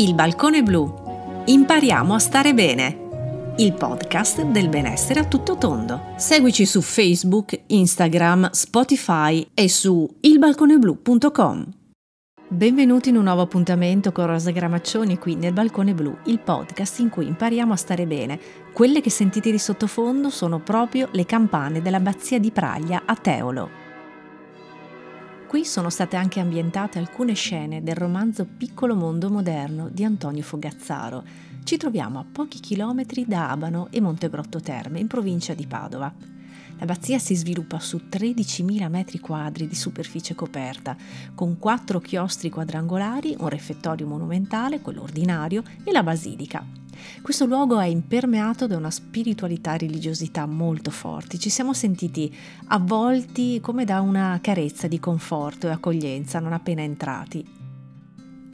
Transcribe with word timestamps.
Il 0.00 0.14
balcone 0.14 0.62
blu. 0.62 1.42
Impariamo 1.46 2.14
a 2.14 2.20
stare 2.20 2.54
bene. 2.54 3.54
Il 3.56 3.72
podcast 3.72 4.42
del 4.42 4.68
benessere 4.68 5.18
a 5.18 5.24
tutto 5.24 5.56
tondo. 5.56 6.12
Seguici 6.14 6.66
su 6.66 6.80
Facebook, 6.82 7.62
Instagram, 7.66 8.50
Spotify 8.52 9.44
e 9.52 9.68
su 9.68 10.08
ilbalconeblu.com. 10.20 11.66
Benvenuti 12.46 13.08
in 13.08 13.16
un 13.16 13.24
nuovo 13.24 13.40
appuntamento 13.40 14.12
con 14.12 14.26
Rosa 14.26 14.52
Gramaccioni 14.52 15.18
qui 15.18 15.34
nel 15.34 15.52
Balcone 15.52 15.94
Blu, 15.94 16.16
il 16.26 16.38
podcast 16.38 17.00
in 17.00 17.08
cui 17.08 17.26
impariamo 17.26 17.72
a 17.72 17.76
stare 17.76 18.06
bene. 18.06 18.38
Quelle 18.72 19.00
che 19.00 19.10
sentite 19.10 19.50
di 19.50 19.58
sottofondo 19.58 20.30
sono 20.30 20.60
proprio 20.60 21.08
le 21.10 21.26
campane 21.26 21.82
dell'abbazia 21.82 22.38
di 22.38 22.52
Praglia 22.52 23.02
a 23.04 23.16
Teolo. 23.16 23.87
Qui 25.48 25.64
sono 25.64 25.88
state 25.88 26.16
anche 26.16 26.40
ambientate 26.40 26.98
alcune 26.98 27.32
scene 27.32 27.82
del 27.82 27.94
romanzo 27.94 28.44
Piccolo 28.44 28.94
mondo 28.94 29.30
moderno 29.30 29.88
di 29.88 30.04
Antonio 30.04 30.42
Fogazzaro. 30.42 31.24
Ci 31.64 31.78
troviamo 31.78 32.18
a 32.18 32.26
pochi 32.30 32.60
chilometri 32.60 33.24
da 33.26 33.48
Abano 33.48 33.88
e 33.90 33.98
Montegrotto 34.02 34.60
Terme, 34.60 35.00
in 35.00 35.06
provincia 35.06 35.54
di 35.54 35.66
Padova. 35.66 36.12
L'abbazia 36.78 37.18
si 37.18 37.34
sviluppa 37.34 37.80
su 37.80 38.00
13.000 38.08 38.88
metri 38.88 39.18
quadri 39.18 39.66
di 39.66 39.74
superficie 39.74 40.34
coperta, 40.34 40.96
con 41.34 41.58
quattro 41.58 41.98
chiostri 42.00 42.50
quadrangolari, 42.50 43.34
un 43.38 43.48
refettorio 43.48 44.06
monumentale, 44.06 44.80
quello 44.80 45.02
ordinario, 45.02 45.62
e 45.82 45.90
la 45.90 46.04
basilica. 46.04 46.64
Questo 47.20 47.46
luogo 47.46 47.80
è 47.80 47.86
impermeato 47.86 48.66
da 48.66 48.76
una 48.76 48.90
spiritualità 48.90 49.74
e 49.74 49.78
religiosità 49.78 50.46
molto 50.46 50.90
forti. 50.90 51.38
Ci 51.38 51.50
siamo 51.50 51.72
sentiti 51.72 52.32
avvolti 52.68 53.60
come 53.60 53.84
da 53.84 54.00
una 54.00 54.38
carezza 54.40 54.86
di 54.86 55.00
conforto 55.00 55.66
e 55.68 55.70
accoglienza 55.70 56.38
non 56.38 56.52
appena 56.52 56.82
entrati. 56.82 57.56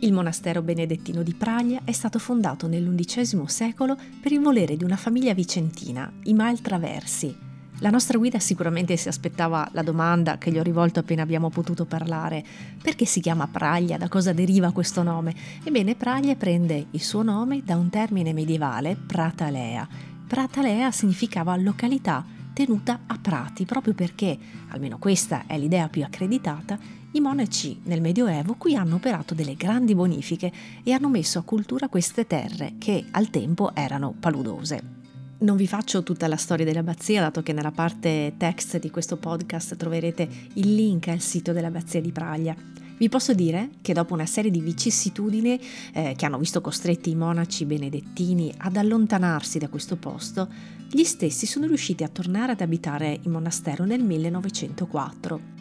Il 0.00 0.12
monastero 0.12 0.62
benedettino 0.62 1.24
di 1.24 1.34
Praglia 1.34 1.80
è 1.84 1.92
stato 1.92 2.20
fondato 2.20 2.68
nell'undicesimo 2.68 3.46
secolo 3.46 3.96
per 4.20 4.30
il 4.30 4.40
volere 4.40 4.76
di 4.76 4.84
una 4.84 4.96
famiglia 4.96 5.34
vicentina, 5.34 6.10
i 6.24 6.34
Maltraversi, 6.34 7.46
la 7.80 7.90
nostra 7.90 8.18
guida 8.18 8.40
sicuramente 8.40 8.96
si 8.96 9.06
aspettava 9.06 9.68
la 9.72 9.82
domanda 9.82 10.36
che 10.36 10.50
gli 10.50 10.58
ho 10.58 10.62
rivolto 10.62 10.98
appena 10.98 11.22
abbiamo 11.22 11.48
potuto 11.48 11.84
parlare. 11.84 12.44
Perché 12.82 13.04
si 13.04 13.20
chiama 13.20 13.46
Praglia? 13.46 13.96
Da 13.96 14.08
cosa 14.08 14.32
deriva 14.32 14.72
questo 14.72 15.04
nome? 15.04 15.34
Ebbene, 15.62 15.94
Praglia 15.94 16.34
prende 16.34 16.86
il 16.90 17.00
suo 17.00 17.22
nome 17.22 17.62
da 17.64 17.76
un 17.76 17.88
termine 17.88 18.32
medievale, 18.32 18.96
Pratalea. 18.96 19.86
Pratalea 20.26 20.90
significava 20.90 21.56
località 21.56 22.24
tenuta 22.52 23.02
a 23.06 23.16
prati, 23.22 23.64
proprio 23.64 23.94
perché, 23.94 24.36
almeno 24.70 24.98
questa 24.98 25.44
è 25.46 25.56
l'idea 25.56 25.88
più 25.88 26.02
accreditata, 26.02 26.76
i 27.12 27.20
monaci 27.20 27.80
nel 27.84 28.00
Medioevo 28.00 28.56
qui 28.58 28.74
hanno 28.74 28.96
operato 28.96 29.34
delle 29.34 29.54
grandi 29.54 29.94
bonifiche 29.94 30.52
e 30.82 30.92
hanno 30.92 31.08
messo 31.08 31.38
a 31.38 31.42
cultura 31.42 31.88
queste 31.88 32.26
terre 32.26 32.74
che 32.78 33.04
al 33.12 33.30
tempo 33.30 33.72
erano 33.74 34.12
paludose. 34.18 34.97
Non 35.40 35.54
vi 35.54 35.68
faccio 35.68 36.02
tutta 36.02 36.26
la 36.26 36.36
storia 36.36 36.64
dell'abbazia, 36.64 37.20
dato 37.20 37.44
che 37.44 37.52
nella 37.52 37.70
parte 37.70 38.34
text 38.36 38.80
di 38.80 38.90
questo 38.90 39.18
podcast 39.18 39.76
troverete 39.76 40.28
il 40.54 40.74
link 40.74 41.06
al 41.06 41.20
sito 41.20 41.52
dell'abbazia 41.52 42.00
di 42.00 42.10
Praglia. 42.10 42.56
Vi 42.98 43.08
posso 43.08 43.32
dire 43.34 43.70
che 43.80 43.92
dopo 43.92 44.14
una 44.14 44.26
serie 44.26 44.50
di 44.50 44.60
vicissitudini 44.60 45.60
eh, 45.92 46.14
che 46.16 46.26
hanno 46.26 46.38
visto 46.38 46.60
costretti 46.60 47.10
i 47.10 47.14
monaci 47.14 47.66
benedettini 47.66 48.52
ad 48.56 48.76
allontanarsi 48.76 49.60
da 49.60 49.68
questo 49.68 49.94
posto, 49.94 50.48
gli 50.90 51.04
stessi 51.04 51.46
sono 51.46 51.66
riusciti 51.66 52.02
a 52.02 52.08
tornare 52.08 52.52
ad 52.52 52.60
abitare 52.60 53.20
il 53.22 53.30
monastero 53.30 53.84
nel 53.84 54.02
1904. 54.02 55.57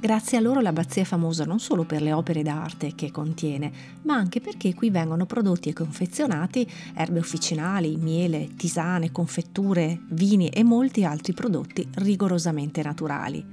Grazie 0.00 0.38
a 0.38 0.40
loro 0.40 0.60
l'abbazia 0.60 1.02
è 1.02 1.04
famosa 1.04 1.44
non 1.44 1.58
solo 1.58 1.82
per 1.82 2.02
le 2.02 2.12
opere 2.12 2.44
d'arte 2.44 2.94
che 2.94 3.10
contiene, 3.10 3.72
ma 4.02 4.14
anche 4.14 4.40
perché 4.40 4.72
qui 4.72 4.90
vengono 4.90 5.26
prodotti 5.26 5.70
e 5.70 5.72
confezionati 5.72 6.70
erbe 6.94 7.18
officinali, 7.18 7.96
miele, 7.96 8.54
tisane, 8.56 9.10
confetture, 9.10 10.02
vini 10.10 10.50
e 10.50 10.62
molti 10.62 11.04
altri 11.04 11.32
prodotti 11.32 11.88
rigorosamente 11.96 12.80
naturali. 12.80 13.44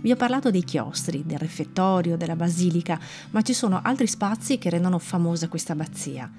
Vi 0.00 0.12
ho 0.12 0.16
parlato 0.16 0.52
dei 0.52 0.62
chiostri, 0.62 1.24
del 1.26 1.38
refettorio, 1.38 2.16
della 2.16 2.36
basilica, 2.36 3.00
ma 3.30 3.42
ci 3.42 3.52
sono 3.52 3.80
altri 3.82 4.06
spazi 4.06 4.56
che 4.56 4.70
rendono 4.70 5.00
famosa 5.00 5.48
questa 5.48 5.72
abbazia 5.72 6.30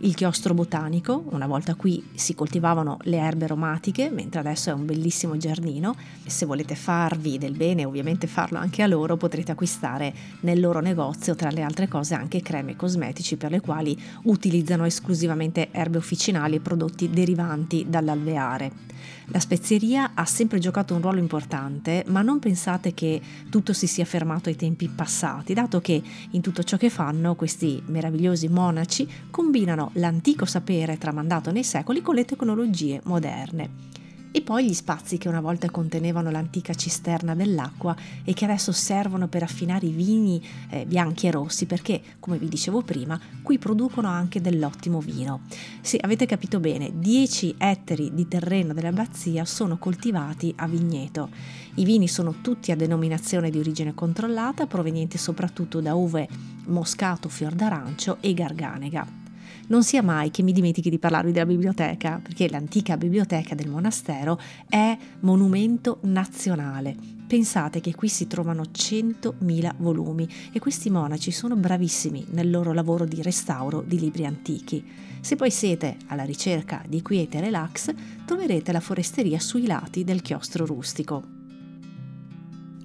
il 0.00 0.14
chiostro 0.14 0.52
botanico, 0.52 1.24
una 1.30 1.46
volta 1.46 1.74
qui 1.74 2.04
si 2.14 2.34
coltivavano 2.34 2.98
le 3.02 3.16
erbe 3.16 3.44
aromatiche, 3.44 4.10
mentre 4.10 4.40
adesso 4.40 4.70
è 4.70 4.72
un 4.72 4.84
bellissimo 4.84 5.36
giardino. 5.36 5.96
Se 6.26 6.44
volete 6.44 6.74
farvi 6.74 7.38
del 7.38 7.56
bene, 7.56 7.84
ovviamente 7.84 8.26
farlo 8.26 8.58
anche 8.58 8.82
a 8.82 8.86
loro, 8.86 9.16
potrete 9.16 9.52
acquistare 9.52 10.14
nel 10.40 10.60
loro 10.60 10.80
negozio, 10.80 11.34
tra 11.34 11.50
le 11.50 11.62
altre 11.62 11.88
cose, 11.88 12.14
anche 12.14 12.42
creme 12.42 12.76
cosmetici 12.76 13.36
per 13.36 13.50
le 13.50 13.60
quali 13.60 13.98
utilizzano 14.24 14.84
esclusivamente 14.84 15.68
erbe 15.70 15.98
officinali 15.98 16.56
e 16.56 16.60
prodotti 16.60 17.08
derivanti 17.08 17.86
dall'alveare. 17.88 18.95
La 19.26 19.40
spezieria 19.40 20.12
ha 20.14 20.24
sempre 20.24 20.58
giocato 20.58 20.94
un 20.94 21.00
ruolo 21.00 21.18
importante, 21.18 22.04
ma 22.08 22.22
non 22.22 22.38
pensate 22.38 22.94
che 22.94 23.20
tutto 23.50 23.72
si 23.72 23.86
sia 23.86 24.04
fermato 24.04 24.48
ai 24.48 24.56
tempi 24.56 24.88
passati, 24.88 25.54
dato 25.54 25.80
che 25.80 26.02
in 26.30 26.40
tutto 26.40 26.62
ciò 26.62 26.76
che 26.76 26.90
fanno 26.90 27.34
questi 27.34 27.82
meravigliosi 27.86 28.48
monaci 28.48 29.08
combinano 29.30 29.90
l'antico 29.94 30.44
sapere 30.44 30.98
tramandato 30.98 31.50
nei 31.50 31.64
secoli 31.64 32.02
con 32.02 32.14
le 32.14 32.24
tecnologie 32.24 33.00
moderne 33.04 34.04
e 34.36 34.42
poi 34.42 34.66
gli 34.66 34.74
spazi 34.74 35.16
che 35.16 35.28
una 35.28 35.40
volta 35.40 35.70
contenevano 35.70 36.30
l'antica 36.30 36.74
cisterna 36.74 37.34
dell'acqua 37.34 37.96
e 38.22 38.34
che 38.34 38.44
adesso 38.44 38.70
servono 38.70 39.28
per 39.28 39.42
affinare 39.42 39.86
i 39.86 39.92
vini 39.92 40.46
eh, 40.68 40.84
bianchi 40.84 41.26
e 41.26 41.30
rossi 41.30 41.64
perché, 41.64 42.02
come 42.20 42.36
vi 42.36 42.46
dicevo 42.46 42.82
prima, 42.82 43.18
qui 43.40 43.56
producono 43.56 44.08
anche 44.08 44.42
dell'ottimo 44.42 45.00
vino. 45.00 45.40
Sì, 45.80 45.98
avete 45.98 46.26
capito 46.26 46.60
bene, 46.60 46.92
10 46.98 47.54
ettari 47.56 48.12
di 48.12 48.28
terreno 48.28 48.74
dell'abbazia 48.74 49.46
sono 49.46 49.78
coltivati 49.78 50.52
a 50.58 50.68
vigneto. 50.68 51.30
I 51.76 51.86
vini 51.86 52.06
sono 52.06 52.42
tutti 52.42 52.70
a 52.70 52.76
denominazione 52.76 53.48
di 53.48 53.58
origine 53.58 53.94
controllata, 53.94 54.66
provenienti 54.66 55.16
soprattutto 55.16 55.80
da 55.80 55.94
uve 55.94 56.28
moscato, 56.66 57.30
fior 57.30 57.54
d'arancio 57.54 58.18
e 58.20 58.34
garganega 58.34 59.24
non 59.68 59.82
sia 59.82 60.02
mai 60.02 60.30
che 60.30 60.42
mi 60.42 60.52
dimentichi 60.52 60.90
di 60.90 60.98
parlarvi 60.98 61.32
della 61.32 61.46
biblioteca, 61.46 62.20
perché 62.22 62.48
l'antica 62.48 62.96
biblioteca 62.96 63.54
del 63.54 63.68
monastero 63.68 64.38
è 64.68 64.96
monumento 65.20 65.98
nazionale. 66.02 66.94
Pensate 67.26 67.80
che 67.80 67.94
qui 67.94 68.08
si 68.08 68.26
trovano 68.28 68.62
100.000 68.62 69.74
volumi 69.78 70.28
e 70.52 70.60
questi 70.60 70.90
monaci 70.90 71.32
sono 71.32 71.56
bravissimi 71.56 72.26
nel 72.30 72.50
loro 72.50 72.72
lavoro 72.72 73.04
di 73.04 73.20
restauro 73.20 73.82
di 73.82 73.98
libri 73.98 74.24
antichi. 74.24 74.84
Se 75.20 75.34
poi 75.34 75.50
siete 75.50 75.96
alla 76.06 76.24
ricerca 76.24 76.84
di 76.86 77.02
quiete 77.02 77.38
e 77.38 77.40
relax, 77.40 77.92
troverete 78.24 78.70
la 78.70 78.80
foresteria 78.80 79.40
sui 79.40 79.66
lati 79.66 80.04
del 80.04 80.22
chiostro 80.22 80.64
rustico. 80.64 81.35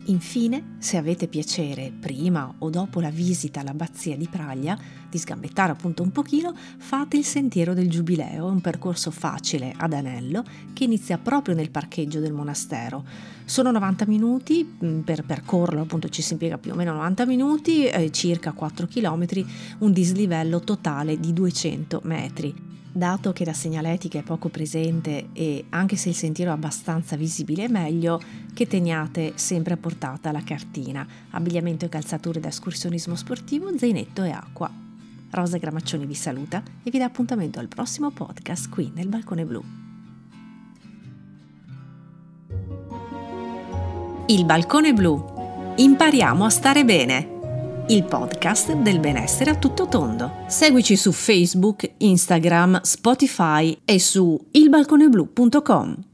Infine, 0.05 0.77
se 0.79 0.97
avete 0.97 1.27
piacere, 1.27 1.91
prima 1.97 2.51
o 2.59 2.69
dopo 2.71 2.99
la 2.99 3.11
visita 3.11 3.59
all'abbazia 3.59 4.17
di 4.17 4.27
Praglia, 4.27 4.77
di 5.07 5.17
sgambettare 5.19 5.71
appunto 5.71 6.01
un 6.01 6.11
pochino, 6.11 6.55
fate 6.77 7.17
il 7.17 7.23
Sentiero 7.23 7.75
del 7.75 7.87
Giubileo, 7.87 8.47
un 8.47 8.61
percorso 8.61 9.11
facile 9.11 9.73
ad 9.77 9.93
anello 9.93 10.43
che 10.73 10.85
inizia 10.85 11.19
proprio 11.19 11.53
nel 11.53 11.69
parcheggio 11.69 12.19
del 12.19 12.33
monastero. 12.33 13.05
Sono 13.45 13.69
90 13.69 14.05
minuti, 14.07 14.77
mm, 14.83 15.01
per 15.01 15.23
percorrerlo 15.23 15.81
appunto 15.81 16.09
ci 16.09 16.23
si 16.23 16.33
impiega 16.33 16.57
più 16.57 16.71
o 16.71 16.75
meno 16.75 16.93
90 16.93 17.25
minuti, 17.27 17.85
eh, 17.85 18.11
circa 18.11 18.53
4 18.53 18.87
km, 18.87 19.25
un 19.79 19.91
dislivello 19.91 20.61
totale 20.61 21.19
di 21.19 21.31
200 21.31 22.01
metri. 22.05 22.70
Dato 22.93 23.31
che 23.31 23.45
la 23.45 23.53
segnaletica 23.53 24.19
è 24.19 24.23
poco 24.23 24.49
presente 24.49 25.29
e 25.31 25.63
anche 25.69 25.95
se 25.95 26.09
il 26.09 26.15
sentiero 26.15 26.51
è 26.51 26.53
abbastanza 26.53 27.15
visibile 27.15 27.63
è 27.63 27.67
meglio 27.69 28.21
che 28.53 28.67
teniate 28.67 29.31
sempre 29.35 29.75
a 29.75 29.77
portata 29.77 30.33
la 30.33 30.43
cartina, 30.43 31.07
abbigliamento 31.29 31.85
e 31.85 31.89
calzature 31.89 32.41
da 32.41 32.49
escursionismo 32.49 33.15
sportivo, 33.15 33.77
zainetto 33.77 34.23
e 34.23 34.31
acqua. 34.31 34.69
Rosa 35.29 35.57
Gramaccioni 35.57 36.05
vi 36.05 36.15
saluta 36.15 36.61
e 36.83 36.91
vi 36.91 36.97
dà 36.97 37.05
appuntamento 37.05 37.59
al 37.59 37.69
prossimo 37.69 38.11
podcast 38.11 38.67
qui 38.67 38.91
nel 38.93 39.07
Balcone 39.07 39.45
Blu. 39.45 39.63
Il 44.27 44.43
Balcone 44.43 44.91
Blu. 44.91 45.73
Impariamo 45.77 46.43
a 46.43 46.49
stare 46.49 46.83
bene 46.83 47.30
il 47.91 48.05
podcast 48.05 48.71
del 48.73 49.01
benessere 49.01 49.49
a 49.49 49.55
tutto 49.55 49.87
tondo. 49.87 50.43
Seguici 50.47 50.95
su 50.95 51.11
Facebook, 51.11 51.91
Instagram, 51.97 52.79
Spotify 52.83 53.77
e 53.83 53.99
su 53.99 54.39
ilbalconeblu.com. 54.51 56.10